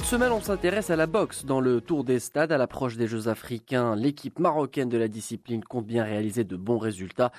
Cette 0.00 0.08
semaine, 0.18 0.32
on 0.32 0.40
s'intéresse 0.40 0.88
à 0.88 0.96
la 0.96 1.06
boxe. 1.06 1.44
Dans 1.44 1.60
le 1.60 1.82
tour 1.82 2.04
des 2.04 2.20
stades, 2.20 2.52
à 2.52 2.56
l'approche 2.56 2.96
des 2.96 3.06
Jeux 3.06 3.28
africains, 3.28 3.94
l'équipe 3.94 4.38
marocaine 4.38 4.88
de 4.88 4.96
la 4.96 5.08
discipline 5.08 5.62
compte 5.62 5.84
bien 5.84 6.04
réaliser 6.04 6.42
de 6.42 6.56
bons 6.56 6.78
résultats. 6.78 7.32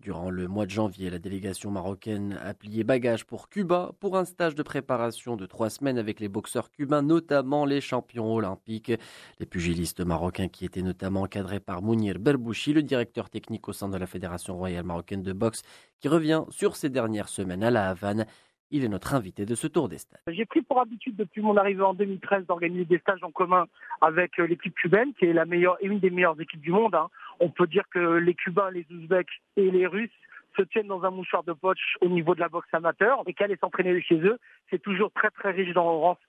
Durant 0.00 0.30
le 0.30 0.48
mois 0.48 0.64
de 0.64 0.70
janvier, 0.70 1.10
la 1.10 1.18
délégation 1.18 1.70
marocaine 1.70 2.40
a 2.42 2.54
plié 2.54 2.82
bagage 2.82 3.26
pour 3.26 3.50
Cuba 3.50 3.92
pour 4.00 4.16
un 4.16 4.24
stage 4.24 4.54
de 4.54 4.62
préparation 4.62 5.36
de 5.36 5.44
trois 5.44 5.68
semaines 5.68 5.98
avec 5.98 6.18
les 6.18 6.28
boxeurs 6.28 6.70
cubains, 6.70 7.02
notamment 7.02 7.66
les 7.66 7.82
champions 7.82 8.32
olympiques. 8.32 8.92
Les 9.38 9.46
pugilistes 9.46 10.00
marocains 10.00 10.48
qui 10.48 10.64
étaient 10.64 10.80
notamment 10.80 11.22
encadrés 11.22 11.60
par 11.60 11.82
Mounir 11.82 12.18
Berbouchi, 12.18 12.72
le 12.72 12.82
directeur 12.82 13.28
technique 13.28 13.68
au 13.68 13.74
sein 13.74 13.90
de 13.90 13.98
la 13.98 14.06
Fédération 14.06 14.56
royale 14.56 14.84
marocaine 14.84 15.22
de 15.22 15.34
boxe, 15.34 15.60
qui 16.00 16.08
revient 16.08 16.44
sur 16.48 16.74
ces 16.74 16.88
dernières 16.88 17.28
semaines 17.28 17.62
à 17.62 17.70
La 17.70 17.90
Havane. 17.90 18.24
Il 18.70 18.84
est 18.84 18.88
notre 18.88 19.14
invité 19.14 19.46
de 19.46 19.54
ce 19.54 19.66
tour 19.66 19.88
des 19.88 19.98
stades. 19.98 20.20
J'ai 20.28 20.44
pris 20.44 20.60
pour 20.60 20.80
habitude 20.80 21.16
depuis 21.16 21.40
mon 21.40 21.56
arrivée 21.56 21.82
en 21.82 21.94
2013 21.94 22.46
d'organiser 22.46 22.84
des 22.84 22.98
stages 22.98 23.22
en 23.22 23.30
commun 23.30 23.66
avec 24.02 24.38
euh, 24.38 24.46
l'équipe 24.46 24.74
cubaine, 24.74 25.14
qui 25.14 25.24
est 25.24 25.32
la 25.32 25.46
meilleure 25.46 25.78
et 25.80 25.86
une 25.86 26.00
des 26.00 26.10
meilleures 26.10 26.38
équipes 26.38 26.60
du 26.60 26.70
monde. 26.70 26.94
Hein. 26.94 27.08
On 27.40 27.48
peut 27.48 27.66
dire 27.66 27.84
que 27.90 27.98
les 27.98 28.34
Cubains, 28.34 28.70
les 28.70 28.86
Ouzbeks 28.90 29.30
et 29.56 29.70
les 29.70 29.86
Russes 29.86 30.10
se 30.56 30.62
tiennent 30.62 30.88
dans 30.88 31.04
un 31.04 31.10
mouchoir 31.10 31.44
de 31.44 31.52
poche 31.52 31.96
au 32.00 32.08
niveau 32.08 32.34
de 32.34 32.40
la 32.40 32.48
boxe 32.48 32.68
amateur 32.72 33.22
et 33.26 33.32
qu'aller 33.32 33.56
s'entraîner 33.56 34.00
chez 34.02 34.18
eux, 34.18 34.38
c'est 34.70 34.82
toujours 34.82 35.12
très 35.12 35.30
très 35.30 35.52
riche 35.52 35.72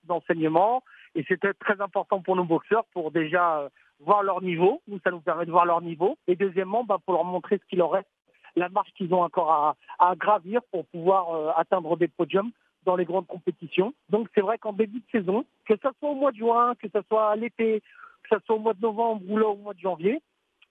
d'enseignement 0.05 0.83
et 1.16 1.25
c'était 1.27 1.53
très 1.53 1.81
important 1.81 2.21
pour 2.21 2.35
nos 2.35 2.44
boxeurs 2.44 2.85
pour 2.94 3.11
déjà 3.11 3.59
euh, 3.59 3.69
voir 3.99 4.23
leur 4.23 4.41
niveau, 4.41 4.81
nous 4.88 4.99
ça 5.03 5.11
nous 5.11 5.19
permet 5.19 5.45
de 5.45 5.52
voir 5.52 5.66
leur 5.66 5.81
niveau 5.81 6.17
et 6.27 6.35
deuxièmement 6.35 6.83
bah, 6.83 6.99
pour 7.03 7.16
leur 7.16 7.25
montrer 7.25 7.58
ce 7.58 7.66
qu'il 7.66 7.80
leur 7.80 7.91
reste 7.91 8.08
la 8.59 8.70
marche 8.70 8.91
qu'ils 8.95 9.13
ont 9.13 9.22
encore 9.22 9.76
à, 9.99 10.16
gravir 10.16 10.62
pour 10.72 10.86
pouvoir 10.88 11.34
euh, 11.34 11.52
atteindre 11.55 11.98
des 11.98 12.08
podiums 12.08 12.52
dans 12.86 12.95
les 12.95 13.05
grandes 13.05 13.27
compétitions. 13.27 13.94
Donc 14.09 14.27
c'est 14.36 14.41
vrai 14.41 14.58
qu'en 14.58 14.73
début 14.73 15.00
de 15.00 15.20
saison, 15.20 15.45
que 15.67 15.76
ce 15.76 15.90
soit 16.00 16.09
au 16.09 16.16
mois 16.16 16.31
de 16.31 16.38
juin, 16.38 16.73
que 16.76 16.88
ce 16.94 17.00
soit 17.08 17.36
l'été, 17.36 17.81
que 18.23 18.36
ce 18.36 18.45
soit 18.45 18.56
au 18.56 18.59
mois 18.59 18.73
de 18.73 18.81
novembre 18.81 19.22
ou 19.28 19.38
là 19.38 19.48
au 19.48 19.56
mois 19.56 19.73
de 19.73 19.80
janvier, 19.80 20.22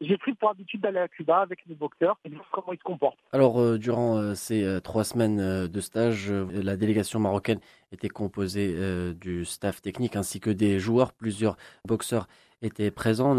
j'ai 0.01 0.17
pris 0.17 0.33
pour 0.35 0.51
habitude 0.51 0.81
d'aller 0.81 1.01
à 1.01 1.09
Cuba 1.09 1.39
avec 1.39 1.67
mes 1.67 1.75
boxeurs 1.75 2.17
et 2.25 2.29
voir 2.29 2.47
comment 2.53 2.73
ils 2.73 2.79
se 2.79 2.85
comportent. 2.85 3.19
Alors, 3.33 3.61
euh, 3.61 3.79
durant 3.79 4.17
euh, 4.17 4.35
ces 4.35 4.79
trois 4.85 5.03
semaines 5.03 5.67
de 5.67 5.81
stage, 5.81 6.31
la 6.31 6.77
délégation 6.77 7.19
marocaine 7.19 7.59
était 7.93 8.09
composée 8.09 8.77
du 9.15 9.45
staff 9.45 9.81
technique 9.83 10.17
ainsi 10.17 10.41
que 10.41 10.51
des 10.51 10.79
joueurs. 10.79 11.13
Plusieurs 11.13 11.57
boxeurs 11.87 12.27
étaient 12.63 12.91
présents. 12.91 13.35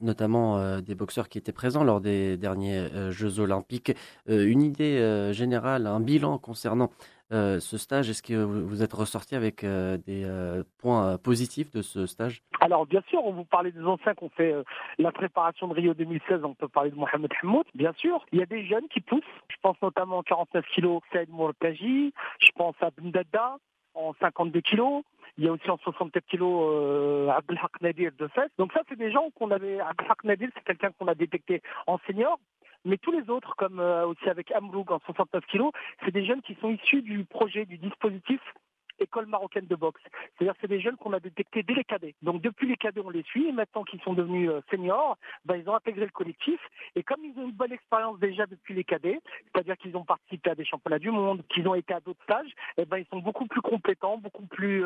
Notamment 0.00 0.58
euh, 0.58 0.80
des 0.80 0.94
boxeurs 0.94 1.28
qui 1.28 1.38
étaient 1.38 1.52
présents 1.52 1.84
lors 1.84 2.00
des 2.00 2.36
derniers 2.36 2.78
euh, 2.78 3.10
Jeux 3.10 3.40
olympiques. 3.40 3.92
Euh, 4.28 4.46
une 4.46 4.62
idée 4.62 5.32
générale, 5.32 5.86
un 5.86 6.00
bilan 6.00 6.38
concernant 6.38 6.90
ce 7.30 7.76
stage 7.76 8.08
Est-ce 8.08 8.22
que 8.22 8.34
vous 8.34 8.82
êtes 8.82 8.94
ressorti 8.94 9.34
avec 9.34 9.62
des 9.62 10.26
points 10.78 11.18
positifs 11.18 11.70
de 11.72 11.82
ce 11.82 12.06
stage? 12.06 12.42
Alors 12.60 12.86
bien 12.86 13.02
sûr, 13.08 13.22
on 13.22 13.32
vous 13.32 13.44
parlait 13.44 13.70
des 13.70 13.84
anciens 13.84 14.14
qui 14.14 14.24
ont 14.24 14.30
fait 14.30 14.54
la 14.98 15.12
préparation 15.12 15.68
de 15.68 15.74
Rio 15.74 15.92
2016, 15.92 16.40
on 16.44 16.54
peut 16.54 16.68
parler 16.68 16.90
de 16.90 16.96
Mohamed 16.96 17.30
Hamoud, 17.42 17.66
bien 17.74 17.92
sûr. 17.92 18.24
Il 18.32 18.38
y 18.38 18.42
a 18.42 18.46
des 18.46 18.64
jeunes 18.66 18.88
qui 18.88 19.00
poussent, 19.00 19.22
je 19.50 19.56
pense 19.60 19.76
notamment 19.82 20.18
en 20.18 20.22
49 20.22 20.64
kilos 20.74 21.02
Saïd 21.12 21.28
Mourkaji, 21.28 22.14
je 22.40 22.50
pense 22.56 22.76
à 22.80 22.90
Bindada 22.90 23.58
en 23.98 24.14
52 24.20 24.60
kilos, 24.60 25.02
il 25.36 25.44
y 25.44 25.48
a 25.48 25.52
aussi 25.52 25.70
en 25.70 25.78
64 25.78 26.26
kilos 26.26 26.70
euh, 26.72 27.28
Abdelhak 27.28 27.80
Nadir 27.80 28.12
de 28.18 28.26
fait. 28.28 28.50
Donc 28.58 28.72
ça, 28.72 28.82
c'est 28.88 28.98
des 28.98 29.10
gens 29.10 29.30
qu'on 29.30 29.50
avait. 29.50 29.80
Abdelhak 29.80 30.24
Nadir, 30.24 30.48
c'est 30.54 30.64
quelqu'un 30.64 30.90
qu'on 30.98 31.06
a 31.08 31.14
détecté 31.14 31.62
en 31.86 31.98
senior. 32.06 32.38
Mais 32.84 32.96
tous 32.96 33.12
les 33.12 33.28
autres, 33.28 33.54
comme 33.56 33.80
euh, 33.80 34.06
aussi 34.06 34.28
avec 34.28 34.50
Amrouk 34.52 34.90
en 34.90 35.00
69 35.00 35.44
kilos, 35.46 35.72
c'est 36.04 36.12
des 36.12 36.24
jeunes 36.24 36.42
qui 36.42 36.56
sont 36.60 36.70
issus 36.70 37.02
du 37.02 37.24
projet, 37.24 37.66
du 37.66 37.78
dispositif 37.78 38.40
école 39.00 39.26
marocaine 39.26 39.66
de 39.66 39.76
boxe. 39.76 40.00
C'est-à-dire 40.36 40.54
c'est 40.60 40.68
des 40.68 40.80
jeunes 40.80 40.96
qu'on 40.96 41.12
a 41.12 41.20
détectés 41.20 41.62
dès 41.62 41.74
les 41.74 41.84
cadets. 41.84 42.14
Donc 42.22 42.42
depuis 42.42 42.66
les 42.68 42.76
cadets, 42.76 43.00
on 43.04 43.10
les 43.10 43.22
suit. 43.22 43.48
Et 43.48 43.52
maintenant 43.52 43.84
qu'ils 43.84 44.00
sont 44.02 44.14
devenus 44.14 44.50
euh, 44.50 44.60
seniors, 44.70 45.16
ben, 45.44 45.56
ils 45.56 45.68
ont 45.68 45.74
intégré 45.74 46.04
le 46.04 46.10
collectif. 46.10 46.60
Et 46.96 47.02
comme 47.02 47.24
ils 47.24 47.38
ont 47.38 47.44
une 47.44 47.52
bonne 47.52 47.72
expérience 47.72 48.18
déjà 48.18 48.46
depuis 48.46 48.74
les 48.74 48.84
cadets, 48.84 49.20
c'est-à-dire 49.52 49.76
qu'ils 49.76 49.96
ont 49.96 50.04
participé 50.04 50.50
à 50.50 50.54
des 50.54 50.64
championnats 50.64 50.98
du 50.98 51.10
monde, 51.10 51.42
qu'ils 51.48 51.68
ont 51.68 51.74
été 51.74 51.94
à 51.94 52.00
d'autres 52.00 52.22
stages, 52.24 52.50
et 52.76 52.82
eh 52.82 52.84
ben, 52.84 52.98
ils 52.98 53.06
sont 53.06 53.18
beaucoup 53.18 53.46
plus 53.46 53.60
compétents, 53.60 54.18
beaucoup 54.18 54.46
plus 54.46 54.84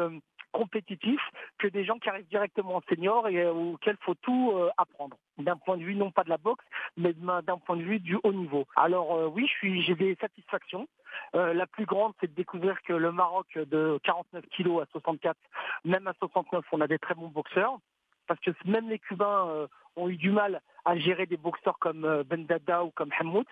compétitifs 0.53 1.31
des 1.70 1.84
gens 1.84 1.98
qui 1.98 2.08
arrivent 2.08 2.28
directement 2.28 2.76
en 2.76 2.82
senior 2.88 3.28
et 3.28 3.42
euh, 3.42 3.52
auxquels 3.52 3.96
il 4.00 4.04
faut 4.04 4.14
tout 4.14 4.52
euh, 4.54 4.70
apprendre. 4.76 5.16
D'un 5.38 5.56
point 5.56 5.76
de 5.76 5.84
vue 5.84 5.94
non 5.94 6.10
pas 6.10 6.24
de 6.24 6.28
la 6.28 6.38
boxe, 6.38 6.64
mais 6.96 7.12
d'un 7.12 7.58
point 7.58 7.76
de 7.76 7.82
vue 7.82 8.00
du 8.00 8.18
haut 8.22 8.32
niveau. 8.32 8.66
Alors 8.76 9.14
euh, 9.14 9.28
oui, 9.28 9.48
j'ai 9.62 9.94
des 9.94 10.16
satisfactions. 10.20 10.88
la 11.34 11.66
plus 11.66 11.86
grande, 11.86 12.12
c'est 12.20 12.28
de 12.28 12.34
découvrir 12.34 12.80
que 12.82 12.92
le 12.92 13.12
Maroc 13.12 13.46
de 13.54 13.98
49 14.04 14.44
kilos 14.50 14.82
à 14.82 14.86
64, 14.92 15.36
même 15.84 16.06
à 16.06 16.12
69, 16.14 16.64
on 16.72 16.80
a 16.80 16.86
des 16.86 16.98
très 16.98 17.14
bons 17.14 17.28
boxeurs 17.28 17.78
parce 18.27 18.41
que 18.41 18.50
même 18.65 18.88
les 18.88 18.99
Cubains 18.99 19.69
ont 19.97 20.09
eu 20.09 20.16
du 20.16 20.31
mal 20.31 20.60
à 20.84 20.97
gérer 20.97 21.27
des 21.27 21.37
boxeurs 21.37 21.78
comme 21.78 22.05
euh, 22.05 22.25
Ben 22.25 22.47
ou 22.84 22.91
comme 22.91 23.10
Hamout. 23.19 23.47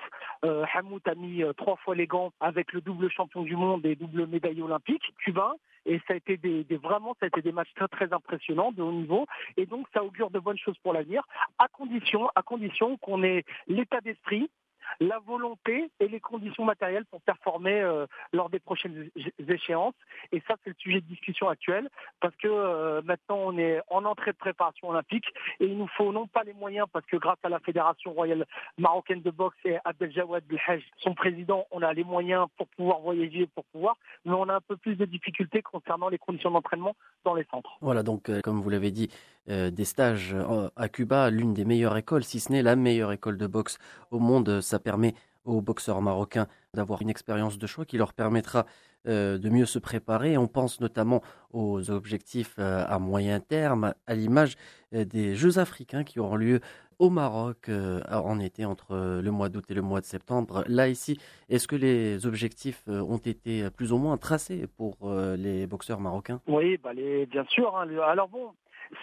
Euh, 0.45 0.65
Hamout 0.75 1.07
a 1.07 1.15
mis 1.15 1.43
euh, 1.43 1.53
trois 1.53 1.77
fois 1.77 1.95
les 1.95 2.07
gants 2.07 2.33
avec 2.41 2.73
le 2.73 2.81
double 2.81 3.11
champion 3.11 3.43
du 3.43 3.57
monde 3.57 3.87
et 3.87 3.95
double 3.95 4.27
médaille 4.27 4.63
olympique 4.63 5.15
cubain. 5.19 5.55
Et 5.87 5.99
ça 6.07 6.15
a 6.15 6.17
été 6.17 6.37
des, 6.37 6.65
vraiment, 6.77 7.15
ça 7.19 7.27
a 7.27 7.29
été 7.29 7.41
des 7.41 7.53
matchs 7.53 7.73
très 7.75 7.89
très 7.89 8.13
impressionnants 8.13 8.73
de 8.73 8.83
haut 8.83 8.93
niveau. 8.93 9.27
Et 9.57 9.67
donc 9.67 9.87
ça 9.95 10.05
augure 10.05 10.31
de 10.31 10.39
bonnes 10.39 10.59
choses 10.59 10.77
pour 10.83 10.93
l'avenir, 10.93 11.23
à 11.59 11.69
condition, 11.69 12.29
à 12.35 12.43
condition 12.43 12.97
qu'on 12.99 13.23
ait 13.23 13.45
l'état 13.67 14.01
d'esprit 14.01 14.51
la 14.99 15.19
volonté 15.21 15.91
et 16.01 16.09
les 16.09 16.21
conditions 16.21 16.65
matérielles 16.65 17.05
pour 17.07 17.21
performer 17.21 17.81
euh, 17.81 18.07
lors 18.33 18.51
des 18.51 18.59
prochaines 18.59 19.11
échéances. 19.49 19.95
Et 20.33 20.43
ça, 20.47 20.57
c'est 20.63 20.71
le 20.71 20.77
sujet 20.79 21.01
de 21.01 21.07
discussion 21.07 21.49
actuel, 21.49 21.89
parce 22.21 22.35
que 22.37 22.49
euh, 22.49 23.03
maintenant, 23.05 23.39
on 23.39 23.59
est 23.59 23.81
en 23.89 24.05
entrée 24.05 24.33
de 24.33 24.37
préparation 24.37 24.89
olympique 24.89 25.27
et 25.61 25.67
il 25.67 25.77
nous 25.77 25.89
faut 25.89 26.13
non 26.13 26.27
pas 26.27 26.43
les 26.43 26.55
moyens, 26.55 26.87
parce 26.93 27.07
que 27.07 27.17
grâce 27.17 27.39
à 27.43 27.49
la 27.49 27.61
Fédération 27.61 28.13
royale 28.13 28.47
marocaine 28.79 29.23
de 29.23 29.31
boxe 29.31 29.57
et 29.65 29.77
Abdeljawad 29.85 30.45
Belhaj, 30.45 30.83
son 30.99 31.15
président, 31.15 31.67
on 31.71 31.83
a 31.83 31.93
les 31.93 32.05
moyens 32.05 32.47
pour 32.57 32.67
pouvoir 32.69 33.01
voyager, 33.01 33.47
pour 33.55 33.65
pouvoir, 33.67 33.97
mais 34.25 34.33
on 34.33 34.49
a 34.49 34.55
un 34.55 34.61
peu 34.61 34.77
plus 34.77 34.97
de 34.97 35.05
difficultés 35.05 35.63
concernant 35.63 36.09
les 36.09 36.19
conditions 36.19 36.51
d'entraînement 36.51 36.95
dans 37.25 37.35
les 37.35 37.45
centres. 37.51 37.77
Voilà, 37.81 38.03
donc 38.03 38.29
euh, 38.29 38.41
comme 38.41 38.61
vous 38.61 38.71
l'avez 38.71 38.91
dit, 38.91 39.11
des 39.51 39.85
stages 39.85 40.35
à 40.77 40.89
Cuba, 40.89 41.31
l'une 41.31 41.55
des 41.55 41.65
meilleures 41.65 41.97
écoles, 41.97 42.25
si 42.25 42.41
ce 42.41 42.53
n'est 42.53 42.63
la 42.63 42.77
meilleure 42.77 43.13
école 43.13 43.37
de 43.37 43.47
boxe 43.47 43.79
au 44.11 44.19
monde. 44.19 44.61
Ça 44.61 44.79
permet 44.79 45.15
aux 45.45 45.61
boxeurs 45.61 46.01
marocains 46.03 46.47
d'avoir 46.75 47.03
une 47.03 47.11
expérience 47.11 47.59
de 47.59 47.67
choix 47.67 47.85
qui 47.85 47.99
leur 47.99 48.13
permettra 48.13 48.67
euh, 49.07 49.39
de 49.39 49.49
mieux 49.49 49.65
se 49.65 49.79
préparer. 49.79 50.37
On 50.37 50.47
pense 50.47 50.81
notamment 50.81 51.23
aux 51.53 51.91
objectifs 51.91 52.57
euh, 52.59 52.85
à 52.87 52.99
moyen 52.99 53.41
terme, 53.41 53.95
à 54.07 54.15
l'image 54.15 54.57
euh, 54.95 55.05
des 55.05 55.35
Jeux 55.35 55.59
africains 55.59 56.05
qui 56.05 56.21
auront 56.21 56.37
lieu 56.37 56.61
au 56.99 57.09
Maroc 57.09 57.71
en 58.11 58.39
été 58.41 58.67
entre 58.67 59.21
le 59.23 59.31
mois 59.31 59.49
d'août 59.49 59.65
et 59.71 59.73
le 59.73 59.81
mois 59.81 60.03
de 60.03 60.05
septembre. 60.05 60.65
Là, 60.67 60.87
ici, 60.87 61.19
est-ce 61.49 61.67
que 61.67 61.75
les 61.75 62.27
objectifs 62.27 62.83
ont 62.89 63.17
été 63.17 63.71
plus 63.71 63.91
ou 63.91 63.97
moins 63.97 64.19
tracés 64.19 64.67
pour 64.77 65.11
les 65.11 65.67
boxeurs 65.67 65.99
marocains? 65.99 66.43
Oui, 66.47 66.77
bah 66.77 66.91
bien 66.93 67.45
sûr. 67.49 67.75
Hein, 67.75 67.89
alors 68.07 68.29
bon, 68.29 68.51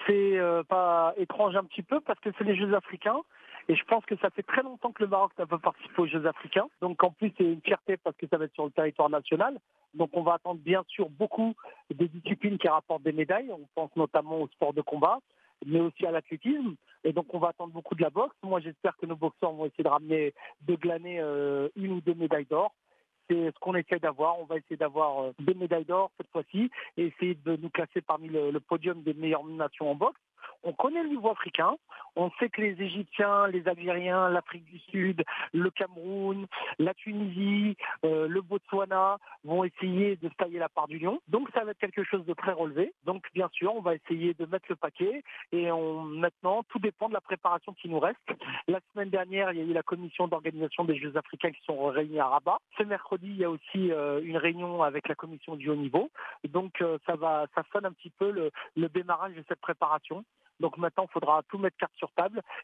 c'est 0.06 0.40
pas 0.68 1.14
étrange 1.18 1.56
un 1.56 1.64
petit 1.64 1.84
peu 1.84 2.00
parce 2.02 2.20
que 2.20 2.30
c'est 2.38 2.44
les 2.44 2.56
Jeux 2.56 2.74
africains. 2.74 3.22
Et 3.70 3.76
je 3.76 3.84
pense 3.84 4.06
que 4.06 4.16
ça 4.18 4.30
fait 4.30 4.44
très 4.44 4.64
longtemps 4.64 4.94
que 4.94 5.04
le 5.04 5.10
Maroc 5.10 5.32
n'a 5.38 5.46
pas 5.46 5.58
participé 5.58 6.02
aux 6.02 6.08
Jeux 6.08 6.26
africains. 6.26 6.68
Donc 6.82 7.04
en 7.04 7.12
plus, 7.12 7.34
c'est 7.38 7.44
une 7.44 7.62
fierté 7.62 7.98
parce 7.98 8.16
que 8.16 8.26
ça 8.28 8.38
va 8.38 8.46
être 8.46 8.54
sur 8.54 8.66
le 8.66 8.72
territoire 8.72 9.10
national. 9.10 9.60
Donc 9.94 10.12
on 10.14 10.22
va 10.22 10.36
attendre 10.36 10.62
bien 10.62 10.84
sûr 10.88 11.10
beaucoup 11.10 11.54
des 11.94 12.08
disciplines 12.08 12.58
qui 12.58 12.68
rapportent 12.70 13.04
des 13.04 13.12
médailles. 13.12 13.52
On 13.52 13.68
pense 13.76 13.94
notamment 13.98 14.42
au 14.42 14.48
sport 14.48 14.74
de 14.74 14.82
combat, 14.82 15.20
mais 15.66 15.82
aussi 15.82 16.06
à 16.06 16.12
l'athlétisme. 16.12 16.76
Et 17.04 17.12
donc 17.12 17.34
on 17.34 17.40
va 17.40 17.50
attendre 17.50 17.74
beaucoup 17.74 17.96
de 17.96 18.02
la 18.02 18.10
boxe. 18.10 18.36
Moi 18.42 18.62
j'espère 18.62 18.96
que 18.96 19.06
nos 19.06 19.18
boxeurs 19.18 19.52
vont 19.52 19.66
essayer 19.66 19.84
de 19.84 19.90
ramener, 19.90 20.34
de 20.62 20.76
glaner 20.76 21.20
euh, 21.20 21.68
une 21.76 21.92
ou 21.92 22.02
deux 22.02 22.14
médailles 22.14 22.46
d'or 22.46 22.74
c'est 23.30 23.52
ce 23.52 23.60
qu'on 23.60 23.76
essaie 23.76 24.00
d'avoir. 24.00 24.40
On 24.40 24.46
va 24.46 24.58
essayer 24.58 24.78
d'avoir 24.78 25.24
euh, 25.24 25.32
deux 25.40 25.54
médailles 25.54 25.86
d'or 25.86 26.12
cette 26.18 26.30
fois-ci 26.32 26.72
et 26.98 27.08
essayer 27.08 27.36
de 27.36 27.56
nous 27.56 27.70
classer 27.70 28.02
parmi 28.02 28.30
le, 28.30 28.60
podium 28.60 29.02
des 29.04 29.14
meilleures 29.14 29.46
nations 29.46 29.92
en 29.92 29.96
boxe 29.96 30.20
on 30.64 30.74
connaît 30.74 31.04
le 31.04 31.10
niveau 31.10 31.30
africain, 31.30 31.78
on 32.18 32.32
sait 32.40 32.50
que 32.50 32.62
les 32.62 32.82
Égyptiens, 32.82 33.48
les 33.48 33.68
Algériens, 33.68 34.30
l'Afrique 34.30 34.66
du 34.66 34.80
Sud, 34.80 35.24
le 35.54 35.70
Cameroun, 35.70 36.48
la 36.80 36.94
Tunisie, 36.94 37.78
euh, 38.04 38.28
le 38.28 38.42
Botswana 38.42 39.18
vont 39.44 39.64
essayer 39.64 40.18
de 40.18 40.30
tailler 40.30 40.60
la 40.60 40.70
part 40.70 40.88
du 40.88 41.00
lion. 41.00 41.22
Donc 41.28 41.50
ça 41.54 41.64
va 41.64 41.72
être 41.72 41.80
quelque 41.80 42.04
chose 42.04 42.26
de 42.26 42.34
très 42.34 42.52
relevé. 42.52 42.94
Donc 43.06 43.24
bien 43.34 43.50
sûr, 43.54 43.76
on 43.76 43.82
va 43.82 43.96
essayer 43.96 44.34
de 44.34 44.46
mettre 44.46 44.66
le 44.70 44.76
paquet 44.76 45.24
et 45.52 45.72
on, 45.72 46.02
maintenant, 46.02 46.64
tout 46.70 46.80
dépend 46.80 47.08
de 47.08 47.14
la 47.14 47.22
préparation 47.22 47.74
qui 47.74 47.88
nous 47.88 48.00
reste. 48.00 48.18
La 48.68 48.80
semaine 48.92 49.10
dernière, 49.10 49.52
il 49.52 49.60
y 49.60 49.62
a 49.62 49.66
eu 49.66 49.74
la 49.74 49.84
commission 49.84 50.28
d'organisation 50.28 50.84
des 50.84 50.98
Jeux 50.98 51.16
africains 51.16 51.52
qui 51.52 51.64
sont 51.66 51.86
réunis 51.88 52.20
à 52.20 52.28
Rabat. 52.28 52.58
Ce 52.78 52.84
mercredi, 52.84 53.28
il 53.28 53.38
y 53.38 53.44
a 53.44 53.50
aussi 53.50 53.92
euh, 53.92 54.22
une 54.24 54.38
réunion 54.38 54.84
avec 54.84 55.08
la 55.08 55.16
commission 55.16 55.56
du 55.56 55.70
haut 55.70 55.76
niveau. 55.76 56.10
Donc 56.48 56.82
euh, 56.82 56.98
ça 57.06 57.16
va, 57.16 57.46
ça 57.56 57.64
sonne 57.72 57.86
un 57.86 57.92
petit 57.92 58.10
peu 58.10 58.32
le, 58.32 58.90
démarrage 58.90 59.36
de 59.36 59.44
cette 59.48 59.62
préparation. 59.62 60.24
Donc 60.60 60.78
maintenant, 60.78 61.06
il 61.08 61.12
faudra 61.12 61.44
tout 61.50 61.58
mettre 61.58 61.78
carte 61.78 61.94
sur 61.98 62.07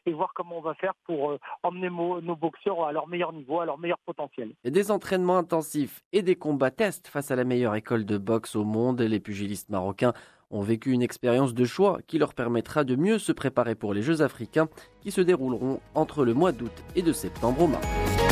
et 0.06 0.12
voir 0.12 0.32
comment 0.34 0.58
on 0.58 0.62
va 0.62 0.74
faire 0.74 0.94
pour 1.04 1.30
euh, 1.30 1.38
emmener 1.62 1.88
nos 1.90 2.36
boxeurs 2.36 2.84
à 2.84 2.92
leur 2.92 3.08
meilleur 3.08 3.32
niveau, 3.32 3.60
à 3.60 3.66
leur 3.66 3.78
meilleur 3.78 3.98
potentiel. 4.04 4.54
des 4.64 4.90
entraînements 4.90 5.38
intensifs 5.38 6.02
et 6.12 6.22
des 6.22 6.36
combats 6.36 6.70
tests 6.70 7.08
face 7.08 7.30
à 7.30 7.36
la 7.36 7.44
meilleure 7.44 7.74
école 7.74 8.04
de 8.04 8.18
boxe 8.18 8.56
au 8.56 8.64
monde, 8.64 9.00
les 9.00 9.20
pugilistes 9.20 9.70
marocains 9.70 10.12
ont 10.50 10.62
vécu 10.62 10.92
une 10.92 11.02
expérience 11.02 11.54
de 11.54 11.64
choix 11.64 11.98
qui 12.06 12.18
leur 12.18 12.34
permettra 12.34 12.84
de 12.84 12.96
mieux 12.96 13.18
se 13.18 13.32
préparer 13.32 13.74
pour 13.74 13.94
les 13.94 14.02
Jeux 14.02 14.22
africains 14.22 14.68
qui 15.00 15.10
se 15.10 15.20
dérouleront 15.20 15.80
entre 15.94 16.24
le 16.24 16.34
mois 16.34 16.52
d'août 16.52 16.84
et 16.94 17.02
de 17.02 17.12
septembre 17.12 17.62
au 17.62 17.66
Maroc. 17.66 18.23